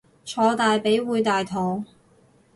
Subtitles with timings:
[0.25, 1.83] 坐大髀會大肚